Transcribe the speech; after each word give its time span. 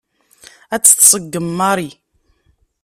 Ad 0.73 0.81
tt-tṣeggem 0.81 1.47
Mary. 1.57 1.89